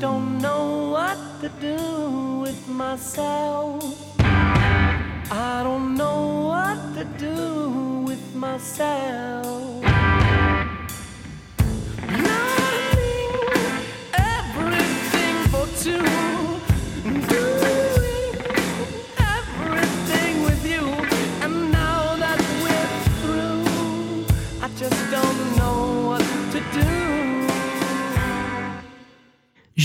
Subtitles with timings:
[0.00, 3.82] don't know what to do with myself.
[4.20, 9.77] I don't know what to do with myself.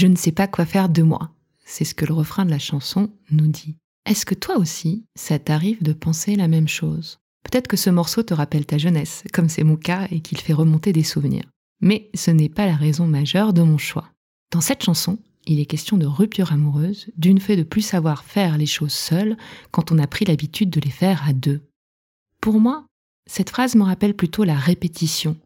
[0.04, 1.32] Je ne sais pas quoi faire de moi.
[1.64, 3.78] C'est ce que le refrain de la chanson nous dit.
[4.06, 7.20] Est-ce que toi aussi, ça t'arrive de penser la même chose?
[7.46, 10.52] Peut-être que ce morceau te rappelle ta jeunesse, comme c'est mon cas, et qu'il fait
[10.52, 11.46] remonter des souvenirs.
[11.80, 14.12] Mais ce n'est pas la raison majeure de mon choix.
[14.52, 18.58] Dans cette chanson, il est question de rupture amoureuse, d'une fait de plus savoir faire
[18.58, 19.38] les choses seul
[19.72, 21.62] quand on a pris l'habitude de les faire à deux.
[22.42, 22.86] Pour moi,
[23.26, 25.38] cette phrase me rappelle plutôt la répétition.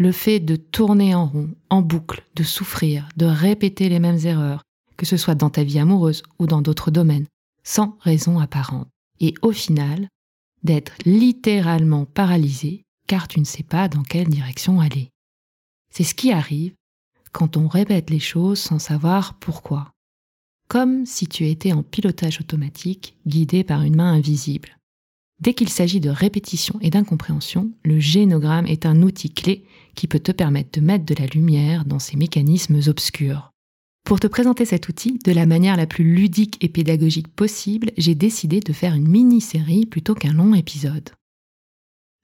[0.00, 4.62] Le fait de tourner en rond, en boucle, de souffrir, de répéter les mêmes erreurs,
[4.96, 7.26] que ce soit dans ta vie amoureuse ou dans d'autres domaines,
[7.64, 8.88] sans raison apparente.
[9.20, 10.08] Et au final,
[10.62, 15.10] d'être littéralement paralysé car tu ne sais pas dans quelle direction aller.
[15.92, 16.72] C'est ce qui arrive
[17.32, 19.90] quand on répète les choses sans savoir pourquoi.
[20.68, 24.78] Comme si tu étais en pilotage automatique guidé par une main invisible.
[25.40, 30.20] Dès qu'il s'agit de répétition et d'incompréhension, le génogramme est un outil clé qui peut
[30.20, 33.50] te permettre de mettre de la lumière dans ces mécanismes obscurs.
[34.04, 38.14] Pour te présenter cet outil de la manière la plus ludique et pédagogique possible, j'ai
[38.14, 41.10] décidé de faire une mini-série plutôt qu'un long épisode.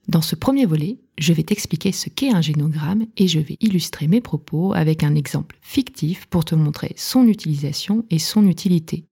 [0.09, 4.09] Dans ce premier volet, je vais t'expliquer ce qu'est un génogramme et je vais illustrer
[4.09, 9.07] mes propos avec un exemple fictif pour te montrer son utilisation et son utilité.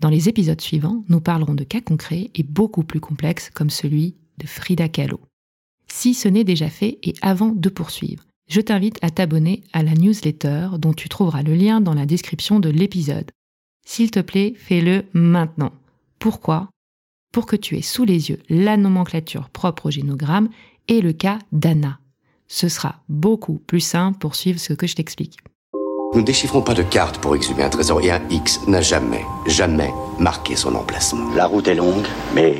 [0.00, 4.14] Dans les épisodes suivants, nous parlerons de cas concrets et beaucoup plus complexes comme celui
[4.38, 5.20] de Frida Kahlo.
[5.88, 9.94] Si ce n'est déjà fait et avant de poursuivre, je t'invite à t'abonner à la
[9.94, 13.30] newsletter dont tu trouveras le lien dans la description de l'épisode.
[13.86, 15.72] S'il te plaît, fais-le maintenant.
[16.18, 16.68] Pourquoi?
[17.32, 20.48] Pour que tu aies sous les yeux la nomenclature propre au génogramme
[20.88, 21.98] et le cas d'Anna.
[22.48, 25.38] Ce sera beaucoup plus simple pour suivre ce que je t'explique.
[26.12, 29.24] Nous ne déchiffrons pas de carte pour exhumer un trésor et un X n'a jamais,
[29.46, 31.34] jamais marqué son emplacement.
[31.34, 32.56] La route est longue, mais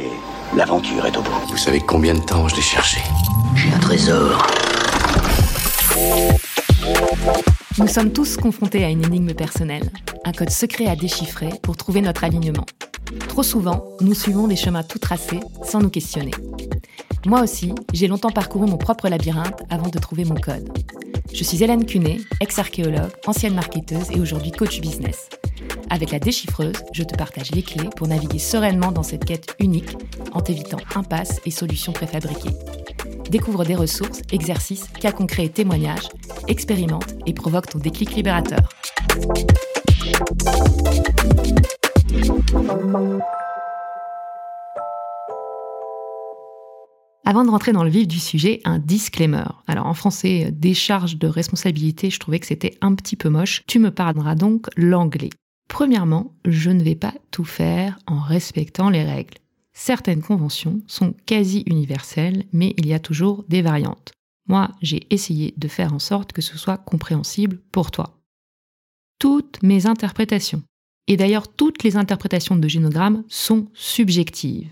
[0.55, 1.31] l'aventure est au bout.
[1.49, 3.01] Vous savez combien de temps je l'ai cherché
[3.55, 4.47] J'ai un trésor.
[7.79, 9.91] Nous sommes tous confrontés à une énigme personnelle,
[10.25, 12.67] un code secret à déchiffrer pour trouver notre alignement.
[13.29, 16.33] Trop souvent, nous suivons des chemins tout tracés sans nous questionner.
[17.27, 20.71] Moi aussi, j'ai longtemps parcouru mon propre labyrinthe avant de trouver mon code.
[21.35, 25.29] Je suis Hélène Cunet, ex-archéologue, ancienne marketeuse et aujourd'hui coach business.
[25.91, 29.97] Avec la déchiffreuse, je te partage les clés pour naviguer sereinement dans cette quête unique
[30.35, 32.57] en t'évitant impasses et solutions préfabriquées.
[33.29, 36.09] Découvre des ressources, exercices, cas concrets et témoignages,
[36.47, 38.69] expérimente et provoque ton déclic libérateur.
[47.29, 49.47] Avant de rentrer dans le vif du sujet, un disclaimer.
[49.67, 53.65] Alors en français, décharge de responsabilité, je trouvais que c'était un petit peu moche.
[53.67, 55.31] Tu me parleras donc l'anglais.
[55.69, 59.39] Premièrement, je ne vais pas tout faire en respectant les règles.
[59.73, 64.13] Certaines conventions sont quasi universelles, mais il y a toujours des variantes.
[64.47, 68.21] Moi, j'ai essayé de faire en sorte que ce soit compréhensible pour toi.
[69.19, 70.63] Toutes mes interprétations,
[71.09, 74.71] et d'ailleurs toutes les interprétations de génogramme, sont subjectives.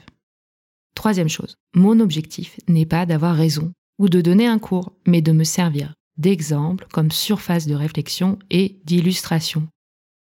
[0.95, 5.33] Troisième chose, mon objectif n'est pas d'avoir raison ou de donner un cours, mais de
[5.33, 9.67] me servir d'exemple comme surface de réflexion et d'illustration.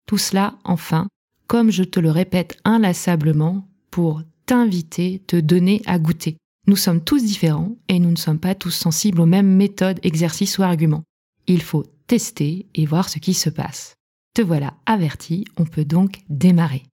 [0.07, 1.09] Tout cela, enfin,
[1.47, 6.37] comme je te le répète inlassablement, pour t'inviter, te donner à goûter.
[6.67, 10.59] Nous sommes tous différents et nous ne sommes pas tous sensibles aux mêmes méthodes, exercices
[10.59, 11.05] ou arguments.
[11.47, 13.95] Il faut tester et voir ce qui se passe.
[14.35, 16.85] Te voilà averti, on peut donc démarrer.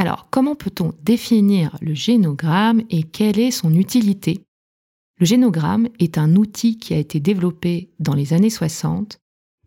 [0.00, 4.40] Alors, comment peut-on définir le génogramme et quelle est son utilité?
[5.18, 9.18] Le génogramme est un outil qui a été développé dans les années 60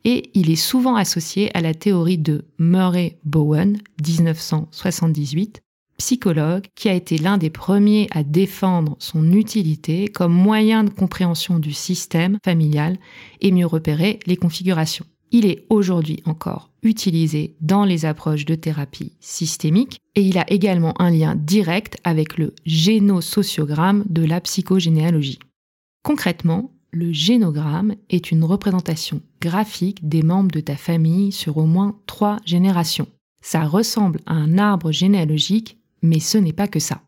[0.06, 5.62] et il est souvent associé à la théorie de Murray Bowen, 1978,
[6.00, 11.60] psychologue qui a été l'un des premiers à défendre son utilité comme moyen de compréhension
[11.60, 12.98] du système familial
[13.40, 15.06] et mieux repérer les configurations.
[15.30, 20.94] Il est aujourd'hui encore utilisé dans les approches de thérapie systémique et il a également
[21.02, 25.40] un lien direct avec le génosociogramme de la psychogénéalogie.
[26.04, 31.98] Concrètement, le génogramme est une représentation graphique des membres de ta famille sur au moins
[32.06, 33.08] trois générations.
[33.42, 37.02] Ça ressemble à un arbre généalogique, mais ce n'est pas que ça.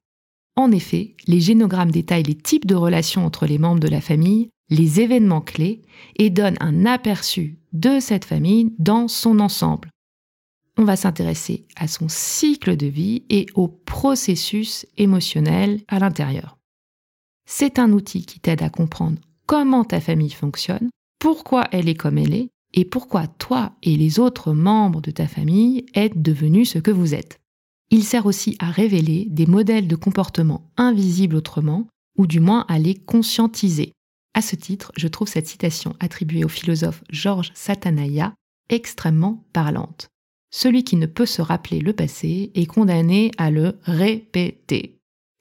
[0.56, 4.50] En effet, les génogrammes détaillent les types de relations entre les membres de la famille,
[4.70, 5.82] les événements clés
[6.18, 9.90] et donne un aperçu de cette famille dans son ensemble.
[10.78, 16.58] On va s'intéresser à son cycle de vie et au processus émotionnel à l'intérieur.
[17.48, 20.90] C'est un outil qui t'aide à comprendre comment ta famille fonctionne,
[21.20, 25.28] pourquoi elle est comme elle est et pourquoi toi et les autres membres de ta
[25.28, 27.40] famille êtes devenus ce que vous êtes.
[27.92, 32.80] Il sert aussi à révéler des modèles de comportement invisibles autrement, ou du moins à
[32.80, 33.94] les conscientiser.
[34.36, 38.34] À ce titre, je trouve cette citation attribuée au philosophe Georges Satanaya
[38.70, 40.10] extrêmement parlante.
[40.52, 44.94] Celui qui ne peut se rappeler le passé est condamné à le répéter.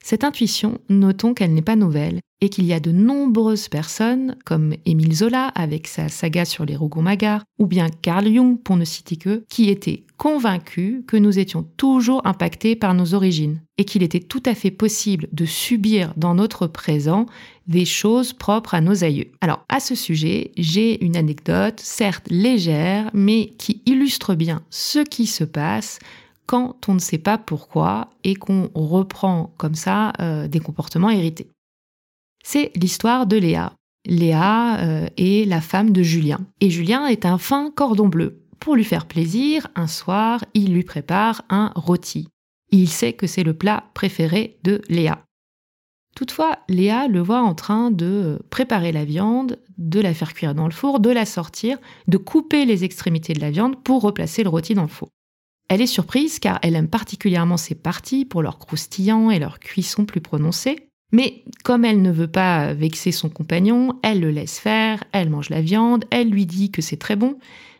[0.07, 4.75] Cette intuition, notons qu'elle n'est pas nouvelle et qu'il y a de nombreuses personnes, comme
[4.85, 9.15] Émile Zola avec sa saga sur les Rougon-Magars, ou bien Carl Jung pour ne citer
[9.15, 14.19] que, qui étaient convaincus que nous étions toujours impactés par nos origines et qu'il était
[14.19, 17.25] tout à fait possible de subir dans notre présent
[17.65, 19.31] des choses propres à nos aïeux.
[19.41, 25.25] Alors à ce sujet, j'ai une anecdote, certes légère, mais qui illustre bien ce qui
[25.25, 25.97] se passe
[26.45, 31.49] quand on ne sait pas pourquoi et qu'on reprend comme ça euh, des comportements hérités.
[32.43, 33.73] C'est l'histoire de Léa.
[34.05, 36.39] Léa euh, est la femme de Julien.
[36.61, 38.43] Et Julien est un fin cordon bleu.
[38.59, 42.27] Pour lui faire plaisir, un soir, il lui prépare un rôti.
[42.71, 45.23] Il sait que c'est le plat préféré de Léa.
[46.15, 50.65] Toutefois, Léa le voit en train de préparer la viande, de la faire cuire dans
[50.65, 51.77] le four, de la sortir,
[52.07, 55.09] de couper les extrémités de la viande pour replacer le rôti dans le four.
[55.67, 60.05] Elle est surprise car elle aime particulièrement ces parties pour leur croustillant et leur cuisson
[60.05, 60.89] plus prononcée.
[61.11, 65.49] Mais comme elle ne veut pas vexer son compagnon, elle le laisse faire, elle mange
[65.49, 67.37] la viande, elle lui dit que c'est très bon,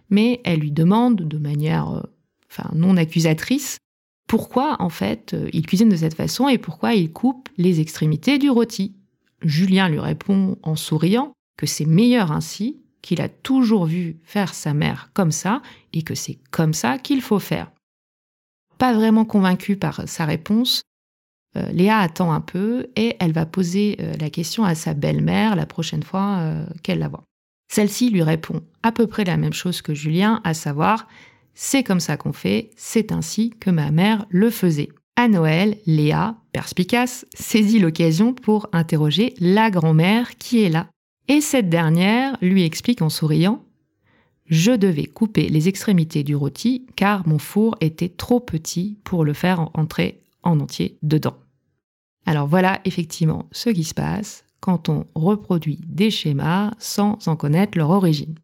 [0.10, 3.80] mais elle lui demande de manière euh, non accusatrice
[4.28, 8.38] pourquoi en fait euh, il cuisine de cette façon et pourquoi il coupe les extrémités
[8.38, 8.96] du rôti.
[9.42, 14.74] Julien lui répond en souriant que c'est meilleur ainsi, qu'il a toujours vu faire sa
[14.74, 15.62] mère comme ça
[15.94, 17.72] et que c'est comme ça qu'il faut faire.
[18.80, 20.82] Pas vraiment convaincue par sa réponse,
[21.56, 25.56] euh, Léa attend un peu et elle va poser euh, la question à sa belle-mère
[25.56, 27.24] la prochaine fois euh, qu'elle la voit.
[27.72, 31.08] Celle-ci lui répond à peu près la même chose que Julien, à savoir
[31.54, 34.90] c'est comme ça qu'on fait, c'est ainsi que ma mère le faisait.
[35.16, 40.88] À Noël, Léa, perspicace, saisit l'occasion pour interroger la grand-mère qui est là.
[41.28, 43.62] Et cette dernière lui explique en souriant
[44.48, 49.34] je devais couper les extrémités du rôti car mon four était trop petit pour le
[49.34, 51.36] faire entrer en entier dedans.
[52.28, 57.78] Alors voilà effectivement ce qui se passe quand on reproduit des schémas sans en connaître
[57.78, 58.36] leur origine.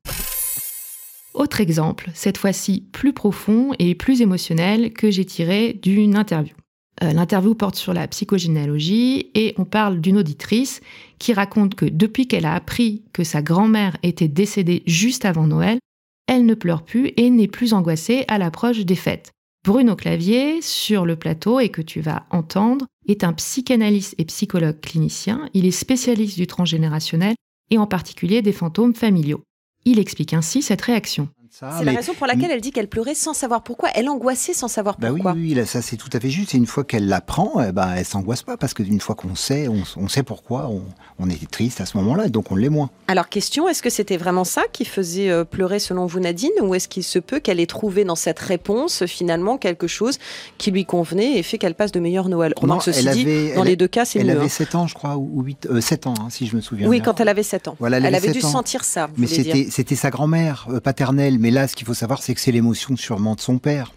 [1.34, 6.56] Autre exemple, cette fois-ci plus profond et plus émotionnel que j'ai tiré d'une interview.
[7.04, 10.82] Euh, l'interview porte sur la psychogénéalogie et on parle d'une auditrice
[11.18, 15.80] qui raconte que depuis qu'elle a appris que sa grand-mère était décédée juste avant Noël,
[16.28, 19.32] elle ne pleure plus et n'est plus angoissée à l'approche des fêtes.
[19.66, 24.80] Bruno Clavier, sur le plateau et que tu vas entendre, est un psychanalyste et psychologue
[24.80, 25.50] clinicien.
[25.54, 27.36] Il est spécialiste du transgénérationnel
[27.70, 29.44] et en particulier des fantômes familiaux.
[29.86, 31.30] Il explique ainsi cette réaction.
[31.54, 33.90] C'est la raison pour laquelle elle dit qu'elle pleurait sans savoir pourquoi.
[33.94, 35.34] Elle angoissait sans savoir bah pourquoi.
[35.34, 36.56] oui, oui, ça c'est tout à fait juste.
[36.56, 39.68] Et une fois qu'elle l'apprend, eh ben, elle s'angoisse pas parce qu'une fois qu'on sait,
[39.68, 40.82] on, sait pourquoi on,
[41.20, 42.90] on était triste à ce moment-là, donc on l'est moins.
[43.10, 46.74] Alors question, est-ce que c'était vraiment ça qui faisait euh, pleurer selon vous Nadine, ou
[46.74, 50.20] est-ce qu'il se peut qu'elle ait trouvé dans cette réponse finalement quelque chose
[50.58, 53.76] qui lui convenait et fait qu'elle passe de meilleurs Noël Remarque ceci dit, dans les
[53.76, 54.32] deux cas, c'est Elle mieux.
[54.38, 54.50] avait hein.
[54.50, 57.06] 7 ans, je crois, ou 8, 7 ans, hein, si je me souviens Oui, bien.
[57.06, 57.76] quand elle avait 7 ans.
[57.80, 58.52] Voilà, elle elle avait avait dû 7 ans.
[58.54, 59.08] sentir ça.
[59.08, 61.41] vous Mais c'était sa grand-mère euh, paternelle.
[61.42, 63.94] Mais là, ce qu'il faut savoir, c'est que c'est l'émotion sûrement de son père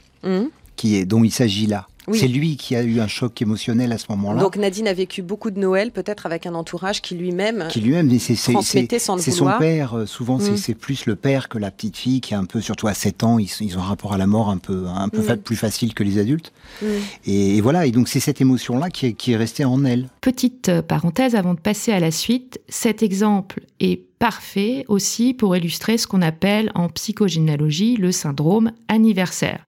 [0.76, 1.86] qui est dont il s'agit là.
[2.06, 2.18] Oui.
[2.18, 4.40] C'est lui qui a eu un choc émotionnel à ce moment-là.
[4.42, 8.08] Donc Nadine a vécu beaucoup de Noël, peut-être avec un entourage qui lui-même qui lui-même,
[8.10, 9.94] mais c'est c'est- transmettait c'est- sans le c'est son père.
[9.94, 10.56] euh, Souvent, c'est- Mm.
[10.58, 13.22] c'est plus le père que la petite fille qui est un peu, surtout à 7
[13.24, 15.24] ans, ils, ils ont un rapport à la mort un peu, un peu Mm.
[15.24, 16.52] fa- plus facile que les adultes.
[16.82, 16.86] Mm.
[17.26, 20.08] Et, et voilà, et donc c'est cette émotion-là qui est, qui est restée en elle.
[20.20, 25.56] Petite euh, parenthèse avant de passer à la suite, cet exemple est parfait aussi pour
[25.56, 29.64] illustrer ce qu'on appelle en psychogénéalogie le syndrome anniversaire.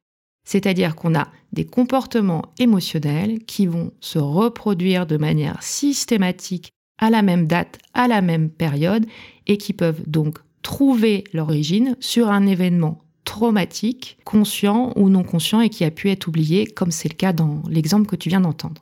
[0.47, 7.21] C'est-à-dire qu'on a des comportements émotionnels qui vont se reproduire de manière systématique à la
[7.21, 9.05] même date, à la même période,
[9.47, 15.69] et qui peuvent donc trouver l'origine sur un événement traumatique, conscient ou non conscient, et
[15.69, 18.81] qui a pu être oublié, comme c'est le cas dans l'exemple que tu viens d'entendre.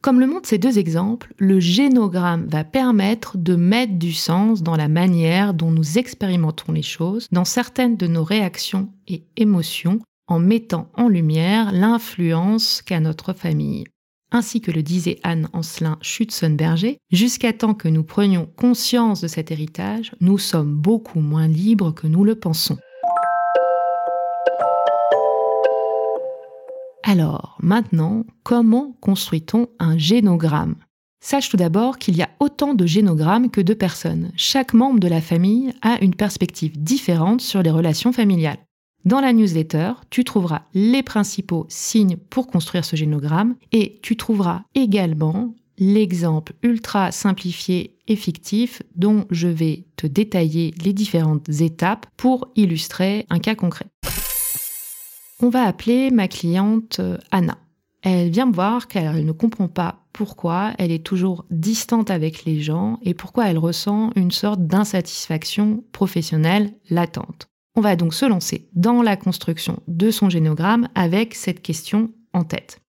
[0.00, 4.76] Comme le montrent ces deux exemples, le génogramme va permettre de mettre du sens dans
[4.76, 10.38] la manière dont nous expérimentons les choses, dans certaines de nos réactions et émotions, en
[10.38, 13.84] mettant en lumière l'influence qu'a notre famille.
[14.30, 19.50] ainsi que le disait Anne Ancelin Schützenberger, jusqu'à temps que nous prenions conscience de cet
[19.50, 22.76] héritage, nous sommes beaucoup moins libres que nous le pensons.
[27.10, 30.74] Alors, maintenant, comment construit-on un génogramme?
[31.24, 34.30] Sache tout d'abord qu'il y a autant de génogrammes que de personnes.
[34.36, 38.58] Chaque membre de la famille a une perspective différente sur les relations familiales.
[39.06, 44.64] Dans la newsletter, tu trouveras les principaux signes pour construire ce génogramme et tu trouveras
[44.74, 52.48] également l'exemple ultra simplifié et fictif dont je vais te détailler les différentes étapes pour
[52.54, 53.86] illustrer un cas concret.
[55.40, 57.58] On va appeler ma cliente euh, Anna.
[58.02, 62.44] Elle vient me voir car elle ne comprend pas pourquoi elle est toujours distante avec
[62.44, 67.46] les gens et pourquoi elle ressent une sorte d'insatisfaction professionnelle latente.
[67.76, 72.42] On va donc se lancer dans la construction de son génogramme avec cette question en
[72.42, 72.80] tête.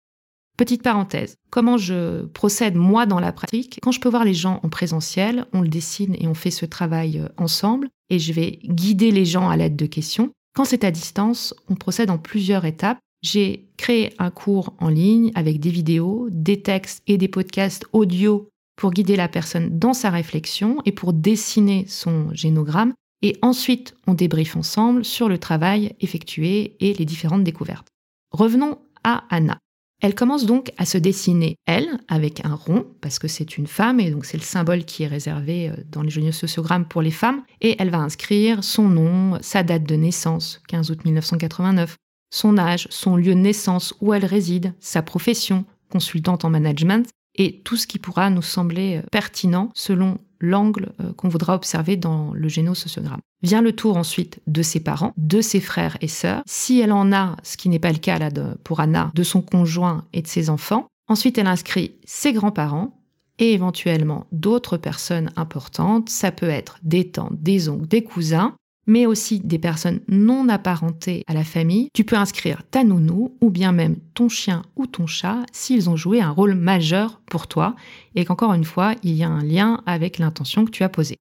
[0.56, 3.78] Petite parenthèse, comment je procède moi dans la pratique?
[3.82, 6.66] Quand je peux voir les gens en présentiel, on le dessine et on fait ce
[6.66, 10.32] travail euh, ensemble et je vais guider les gens à l'aide de questions.
[10.54, 12.98] Quand c'est à distance, on procède en plusieurs étapes.
[13.22, 18.48] J'ai créé un cours en ligne avec des vidéos, des textes et des podcasts audio
[18.76, 22.94] pour guider la personne dans sa réflexion et pour dessiner son génogramme.
[23.22, 27.88] Et ensuite, on débriefe ensemble sur le travail effectué et les différentes découvertes.
[28.30, 29.58] Revenons à Anna.
[30.00, 34.00] Elle commence donc à se dessiner, elle, avec un rond, parce que c'est une femme,
[34.00, 37.42] et donc c'est le symbole qui est réservé euh, dans les sociogrammes pour les femmes,
[37.60, 41.96] et elle va inscrire son nom, sa date de naissance, 15 août 1989,
[42.32, 47.60] son âge, son lieu de naissance, où elle réside, sa profession, consultante en management, et
[47.60, 52.32] tout ce qui pourra nous sembler euh, pertinent selon l'angle euh, qu'on voudra observer dans
[52.32, 53.20] le génosociogramme.
[53.42, 57.12] Vient le tour ensuite de ses parents, de ses frères et sœurs, si elle en
[57.12, 58.30] a, ce qui n'est pas le cas là
[58.64, 60.86] pour Anna, de son conjoint et de ses enfants.
[61.08, 62.96] Ensuite, elle inscrit ses grands-parents
[63.38, 66.08] et éventuellement d'autres personnes importantes.
[66.08, 68.54] Ça peut être des tantes, des oncles, des cousins,
[68.86, 71.88] mais aussi des personnes non apparentées à la famille.
[71.94, 75.96] Tu peux inscrire ta nounou ou bien même ton chien ou ton chat s'ils ont
[75.96, 77.76] joué un rôle majeur pour toi
[78.14, 81.16] et qu'encore une fois, il y a un lien avec l'intention que tu as posée.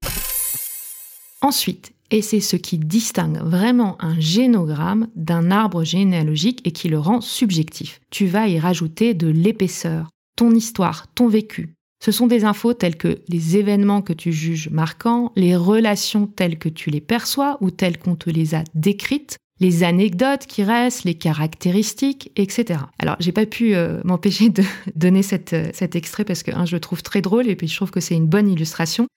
[1.42, 7.00] Ensuite, et c'est ce qui distingue vraiment un génogramme d'un arbre généalogique et qui le
[7.00, 8.01] rend subjectif.
[8.10, 12.96] Tu vas y rajouter de l'épaisseur, ton histoire, ton vécu, ce sont des infos telles
[12.96, 17.72] que les événements que tu juges marquants, les relations telles que tu les perçois ou
[17.72, 22.79] telles qu'on te les a décrites, les anecdotes qui restent, les caractéristiques, etc.
[23.00, 24.63] Alors, j'ai pas pu euh, m'empêcher de
[24.96, 25.22] donner
[25.53, 28.00] euh, cet extrait parce que je le trouve très drôle et puis je trouve que
[28.00, 29.08] c'est une bonne illustration.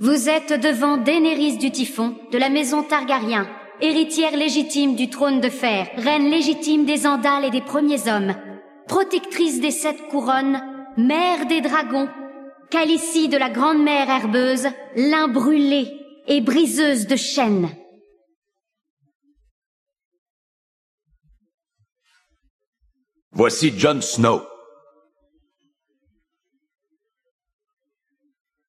[0.00, 3.46] Vous êtes devant Daenerys du Typhon, de la maison Targaryen,
[3.80, 8.34] héritière légitime du trône de fer, reine légitime des Andales et des premiers hommes,
[8.88, 10.60] protectrice des sept couronnes,
[10.96, 12.08] mère des dragons,
[12.70, 15.88] Calicie de la grande mer herbeuse, lin brûlé
[16.26, 17.68] et briseuse de chênes.
[23.32, 24.42] Voici Jon Snow.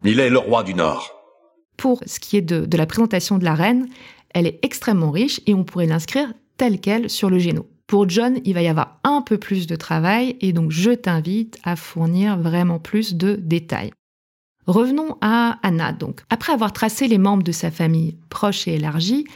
[0.03, 1.09] Il est le roi du Nord.
[1.77, 3.87] Pour ce qui est de, de la présentation de la reine,
[4.33, 7.67] elle est extrêmement riche et on pourrait l'inscrire telle qu'elle sur le géno.
[7.93, 11.59] Pour John, il va y avoir un peu plus de travail et donc je t'invite
[11.63, 13.91] à fournir vraiment plus de détails.
[14.65, 16.21] Revenons à Anna donc.
[16.31, 19.27] Après avoir tracé les membres de sa famille proche et élargie,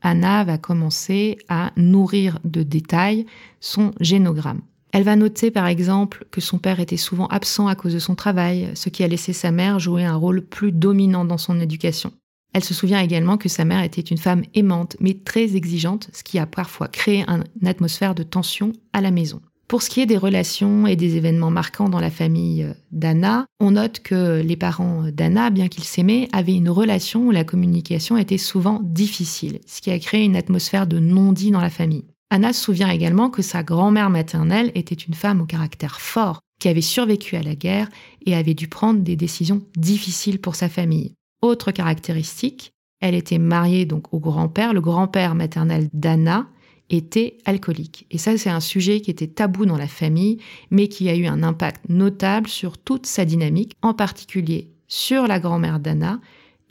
[0.00, 3.26] Anna va commencer à nourrir de détails
[3.60, 4.62] son génogramme.
[4.94, 8.14] Elle va noter par exemple que son père était souvent absent à cause de son
[8.14, 12.14] travail, ce qui a laissé sa mère jouer un rôle plus dominant dans son éducation.
[12.52, 16.22] Elle se souvient également que sa mère était une femme aimante mais très exigeante, ce
[16.22, 19.40] qui a parfois créé une atmosphère de tension à la maison.
[19.70, 23.46] Pour ce qui est des relations et des événements marquants dans la famille euh, d'Anna,
[23.60, 28.16] on note que les parents d'Anna, bien qu'ils s'aimaient, avaient une relation où la communication
[28.16, 32.06] était souvent difficile, ce qui a créé une atmosphère de non-dit dans la famille.
[32.30, 36.68] Anna se souvient également que sa grand-mère maternelle était une femme au caractère fort, qui
[36.68, 37.88] avait survécu à la guerre
[38.26, 41.14] et avait dû prendre des décisions difficiles pour sa famille.
[41.42, 44.74] Autre caractéristique, elle était mariée donc au grand-père.
[44.74, 46.46] Le grand-père maternel d'Anna
[46.90, 48.06] était alcoolique.
[48.10, 50.38] Et ça, c'est un sujet qui était tabou dans la famille,
[50.70, 55.38] mais qui a eu un impact notable sur toute sa dynamique, en particulier sur la
[55.38, 56.20] grand-mère d'Anna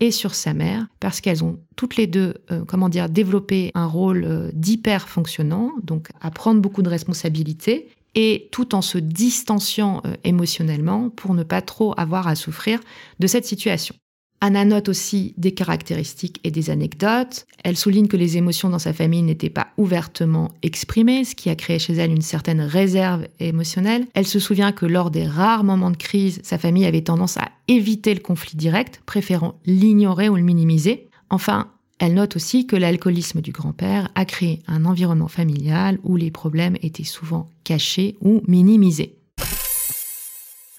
[0.02, 3.86] et sur sa mère, parce qu'elles ont toutes les deux, euh, comment dire, développé un
[3.86, 10.02] rôle euh, d'hyper fonctionnant, donc à prendre beaucoup de responsabilités, et tout en se distanciant
[10.06, 12.80] euh, émotionnellement pour ne pas trop avoir à souffrir
[13.20, 13.96] de cette situation.
[14.42, 17.46] Anna note aussi des caractéristiques et des anecdotes.
[17.64, 21.56] Elle souligne que les émotions dans sa famille n'étaient pas ouvertement exprimées, ce qui a
[21.56, 24.08] créé chez elle une certaine réserve émotionnelle.
[24.14, 27.50] Elle se souvient que lors des rares moments de crise, sa famille avait tendance à
[27.68, 31.08] éviter le conflit direct, préférant l'ignorer ou le minimiser.
[31.30, 31.68] Enfin,
[32.00, 36.78] elle note aussi que l'alcoolisme du grand-père a créé un environnement familial où les problèmes
[36.82, 39.18] étaient souvent cachés ou minimisés.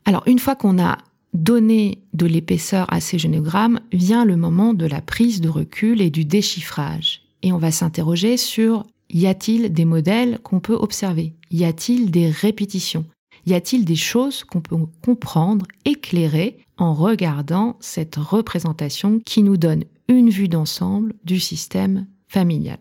[0.06, 0.96] Alors, une fois qu'on a
[1.32, 6.10] donné de l'épaisseur à ces génogrammes, vient le moment de la prise de recul et
[6.10, 7.22] du déchiffrage.
[7.42, 11.34] Et on va s'interroger sur y a-t-il des modèles qu'on peut observer?
[11.50, 13.04] Y a-t-il des répétitions?
[13.46, 19.84] Y a-t-il des choses qu'on peut comprendre, éclairer en regardant cette représentation qui nous donne
[20.08, 22.78] une vue d'ensemble du système familial?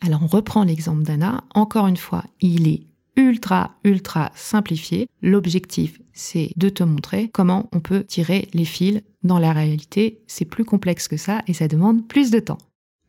[0.00, 1.44] Alors on reprend l'exemple d'Anna.
[1.54, 2.82] Encore une fois, il est
[3.16, 5.08] ultra, ultra simplifié.
[5.20, 9.00] L'objectif, c'est de te montrer comment on peut tirer les fils.
[9.22, 12.58] Dans la réalité, c'est plus complexe que ça et ça demande plus de temps.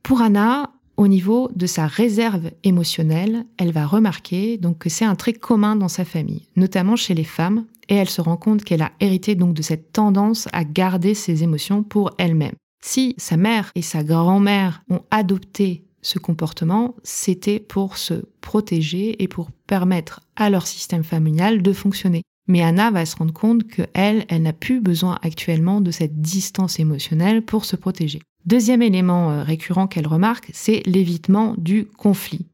[0.01, 5.15] Pour Anna, au niveau de sa réserve émotionnelle, elle va remarquer donc que c'est un
[5.15, 8.81] trait commun dans sa famille, notamment chez les femmes, et elle se rend compte qu'elle
[8.81, 12.55] a hérité donc de cette tendance à garder ses émotions pour elle-même.
[12.83, 19.27] Si sa mère et sa grand-mère ont adopté ce comportement, c'était pour se protéger et
[19.27, 22.23] pour permettre à leur système familial de fonctionner.
[22.47, 26.21] Mais Anna va se rendre compte que elle, elle n'a plus besoin actuellement de cette
[26.21, 28.21] distance émotionnelle pour se protéger.
[28.45, 32.47] Deuxième élément euh, récurrent qu'elle remarque, c'est l'évitement du conflit.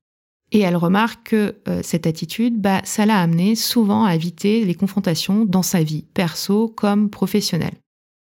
[0.51, 4.75] Et elle remarque que euh, cette attitude, bah, ça l'a amené souvent à éviter les
[4.75, 7.75] confrontations dans sa vie, perso comme professionnelle.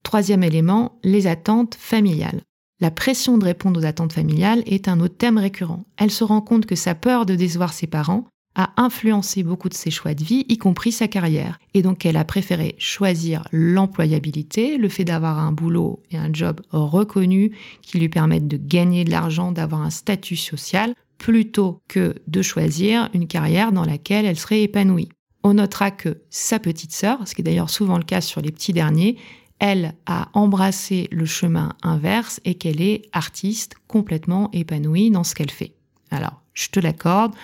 [0.03, 2.43] Troisième élément, les attentes familiales.
[2.81, 5.85] La pression de répondre aux attentes familiales est un autre thème récurrent.
[5.97, 9.75] Elle se rend compte que sa peur de décevoir ses parents a influencé beaucoup de
[9.75, 11.59] ses choix de vie, y compris sa carrière.
[11.75, 16.61] Et donc elle a préféré choisir l'employabilité, le fait d'avoir un boulot et un job
[16.71, 22.43] reconnu qui lui permettent de gagner de l'argent, d'avoir un statut social, plutôt que de
[22.43, 25.09] choisir une carrière dans laquelle elle serait épanouie.
[25.43, 28.51] On notera que sa petite sœur, ce qui est d'ailleurs souvent le cas sur les
[28.51, 29.17] petits derniers,
[29.59, 35.51] elle a embrassé le chemin inverse et qu'elle est artiste complètement épanouie dans ce qu'elle
[35.51, 35.75] fait.
[36.11, 37.35] Alors, je te l'accorde,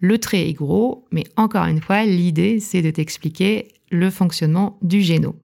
[0.00, 5.00] le trait est gros, mais encore une fois, l'idée, c'est de t'expliquer le fonctionnement du
[5.00, 5.36] génome.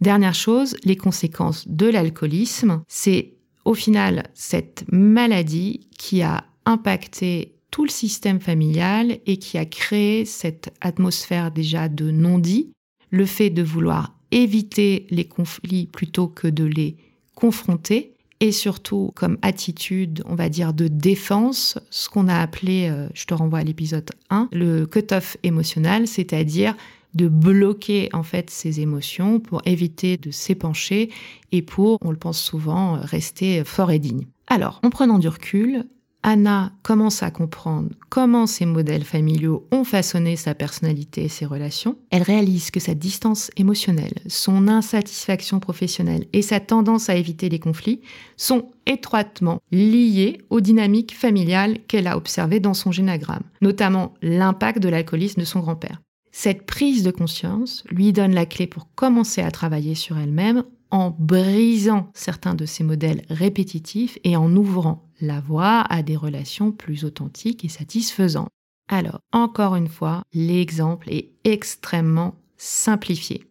[0.00, 7.84] Dernière chose, les conséquences de l'alcoolisme, c'est au final cette maladie qui a impacté tout
[7.84, 12.72] le système familial et qui a créé cette atmosphère déjà de non-dit,
[13.10, 16.96] le fait de vouloir éviter les conflits plutôt que de les
[17.34, 23.08] confronter et surtout comme attitude, on va dire, de défense, ce qu'on a appelé, euh,
[23.14, 26.74] je te renvoie à l'épisode 1, le cut-off émotionnel, c'est-à-dire
[27.14, 31.10] de bloquer en fait ses émotions pour éviter de s'épancher
[31.50, 34.26] et pour, on le pense souvent, rester fort et digne.
[34.48, 35.84] Alors, en prenant du recul,
[36.28, 37.90] Anna commence à comprendre?
[38.08, 41.96] Comment ces modèles familiaux ont façonné sa personnalité et ses relations?
[42.10, 47.60] Elle réalise que sa distance émotionnelle, son insatisfaction professionnelle et sa tendance à éviter les
[47.60, 48.00] conflits
[48.36, 54.88] sont étroitement liées aux dynamiques familiales qu'elle a observées dans son génagramme, notamment l'impact de
[54.88, 56.02] l'alcoolisme de son grand-père.
[56.32, 61.14] Cette prise de conscience lui donne la clé pour commencer à travailler sur elle-même en
[61.16, 67.04] brisant certains de ces modèles répétitifs et en ouvrant la voie à des relations plus
[67.04, 68.50] authentiques et satisfaisantes.
[68.88, 73.44] Alors, encore une fois, l'exemple est extrêmement simplifié.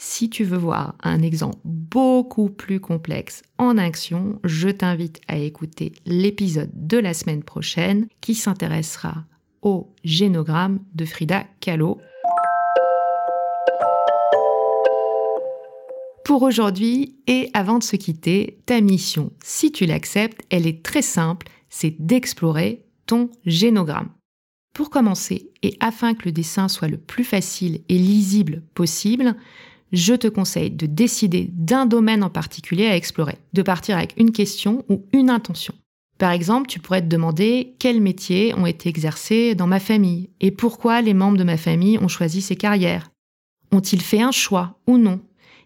[0.00, 5.92] Si tu veux voir un exemple beaucoup plus complexe en action, je t'invite à écouter
[6.06, 9.24] l'épisode de la semaine prochaine qui s'intéressera
[9.60, 12.00] au génogramme de Frida Kahlo
[16.28, 21.00] pour aujourd'hui et avant de se quitter, ta mission, si tu l'acceptes, elle est très
[21.00, 24.10] simple, c'est d'explorer ton génogramme.
[24.74, 29.36] Pour commencer, et afin que le dessin soit le plus facile et lisible possible,
[29.92, 34.32] je te conseille de décider d'un domaine en particulier à explorer, de partir avec une
[34.32, 35.72] question ou une intention.
[36.18, 40.50] Par exemple, tu pourrais te demander quels métiers ont été exercés dans ma famille et
[40.50, 43.08] pourquoi les membres de ma famille ont choisi ces carrières.
[43.72, 45.20] Ont-ils fait un choix ou non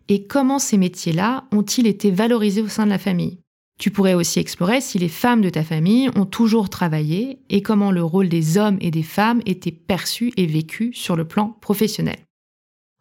[0.09, 3.39] et comment ces métiers-là ont-ils été valorisés au sein de la famille?
[3.79, 7.91] Tu pourrais aussi explorer si les femmes de ta famille ont toujours travaillé et comment
[7.91, 12.19] le rôle des hommes et des femmes était perçu et vécu sur le plan professionnel.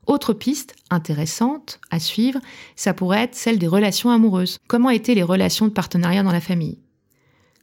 [0.08, 2.40] Autre piste intéressante à suivre,
[2.76, 4.58] ça pourrait être celle des relations amoureuses.
[4.68, 6.80] Comment étaient les relations de partenariat dans la famille?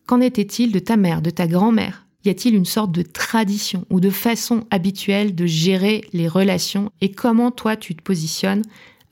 [0.06, 2.06] Qu'en était-il de ta mère, de ta grand-mère?
[2.24, 6.90] Y a-t-il une sorte de tradition ou de façon habituelle de gérer les relations?
[7.00, 8.62] Et comment toi tu te positionnes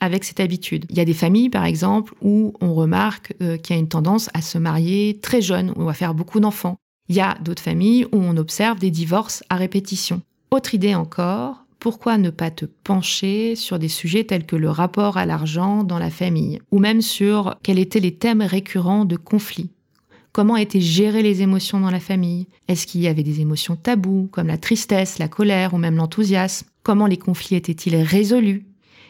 [0.01, 0.87] avec cette habitude.
[0.91, 3.89] Il y a des familles, par exemple, où on remarque euh, qu'il y a une
[3.89, 6.77] tendance à se marier très jeune, ou à faire beaucoup d'enfants.
[7.09, 10.23] Il y a d'autres familles où on observe des divorces à répétition.
[10.51, 15.17] Autre idée encore, pourquoi ne pas te pencher sur des sujets tels que le rapport
[15.17, 19.71] à l'argent dans la famille, ou même sur quels étaient les thèmes récurrents de conflits?
[20.33, 22.47] Comment étaient gérées les émotions dans la famille?
[22.69, 26.67] Est-ce qu'il y avait des émotions taboues, comme la tristesse, la colère ou même l'enthousiasme?
[26.83, 28.67] Comment les conflits étaient-ils résolus?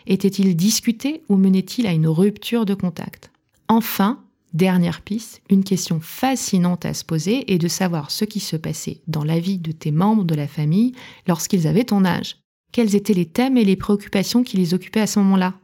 [0.07, 3.31] Étaient-ils discutés ou menaient-ils à une rupture de contact?
[3.69, 4.21] Enfin,
[4.55, 9.01] dernière piste, une question fascinante à se poser est de savoir ce qui se passait
[9.09, 10.93] dans la vie de tes membres de la famille
[11.27, 12.37] lorsqu'ils avaient ton âge.
[12.71, 15.55] Quels étaient les thèmes et les préoccupations qui les occupaient à ce moment-là?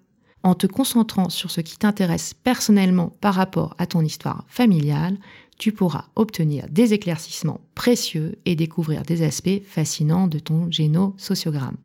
[0.42, 5.18] En te concentrant sur ce qui t'intéresse personnellement par rapport à ton histoire familiale,
[5.56, 11.76] tu pourras obtenir des éclaircissements précieux et découvrir des aspects fascinants de ton génosociogramme.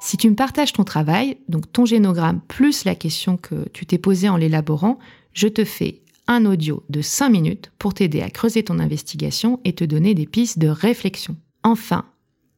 [0.00, 3.98] Si tu me partages ton travail, donc ton génogramme plus la question que tu t'es
[3.98, 4.98] posée en l'élaborant,
[5.34, 9.74] je te fais un audio de 5 minutes pour t'aider à creuser ton investigation et
[9.74, 11.36] te donner des pistes de réflexion.
[11.62, 12.06] Enfin,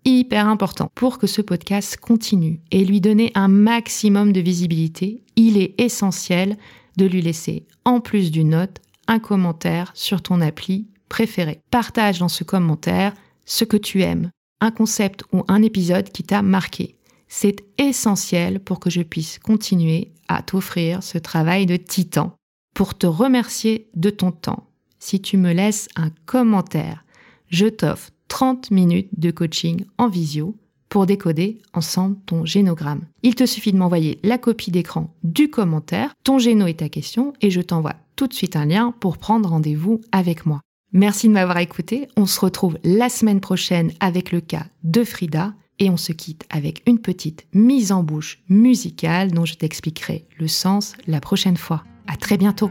[0.05, 0.91] hyper important.
[0.95, 6.57] Pour que ce podcast continue et lui donner un maximum de visibilité, il est essentiel
[6.97, 11.61] de lui laisser, en plus d'une note, un commentaire sur ton appli préféré.
[11.71, 13.13] Partage dans ce commentaire
[13.45, 14.31] ce que tu aimes,
[14.63, 16.97] un concept ou un épisode qui t'a marqué.
[17.29, 22.33] C'est essentiel pour que je puisse continuer à t'offrir ce travail de titan.
[22.75, 24.69] Pour te remercier de ton temps,
[24.99, 27.05] si tu me laisses un commentaire,
[27.49, 30.57] je t'offre 30 minutes de coaching en visio
[30.89, 33.03] pour décoder ensemble ton génogramme.
[33.23, 37.33] Il te suffit de m'envoyer la copie d'écran du commentaire, ton géno et ta question,
[37.41, 40.61] et je t'envoie tout de suite un lien pour prendre rendez-vous avec moi.
[40.93, 42.09] Merci de m'avoir écouté.
[42.17, 46.45] On se retrouve la semaine prochaine avec le cas de Frida et on se quitte
[46.51, 51.85] avec une petite mise en bouche musicale dont je t'expliquerai le sens la prochaine fois.
[52.07, 52.71] À très bientôt.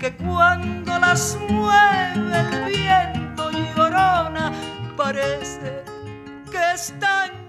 [0.00, 4.50] que cuando las mueve el viento llorona
[4.96, 5.84] parece
[6.50, 7.39] que están